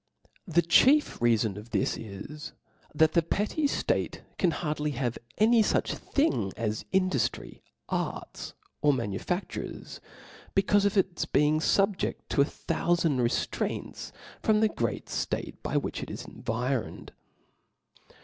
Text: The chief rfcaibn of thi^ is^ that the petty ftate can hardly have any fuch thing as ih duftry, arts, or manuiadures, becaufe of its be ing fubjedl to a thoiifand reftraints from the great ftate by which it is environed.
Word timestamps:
The 0.47 0.63
chief 0.63 1.19
rfcaibn 1.19 1.57
of 1.57 1.69
thi^ 1.69 1.83
is^ 1.83 2.53
that 2.95 3.13
the 3.13 3.21
petty 3.21 3.65
ftate 3.67 4.21
can 4.39 4.49
hardly 4.49 4.93
have 4.97 5.19
any 5.37 5.61
fuch 5.61 5.89
thing 5.95 6.51
as 6.57 6.85
ih 6.91 7.01
duftry, 7.07 7.61
arts, 7.87 8.55
or 8.81 8.93
manuiadures, 8.93 9.99
becaufe 10.55 10.85
of 10.87 10.97
its 10.97 11.25
be 11.25 11.45
ing 11.45 11.59
fubjedl 11.59 12.15
to 12.29 12.41
a 12.41 12.45
thoiifand 12.45 13.19
reftraints 13.19 14.11
from 14.41 14.59
the 14.61 14.69
great 14.69 15.05
ftate 15.05 15.57
by 15.61 15.77
which 15.77 16.01
it 16.01 16.09
is 16.09 16.25
environed. 16.25 17.13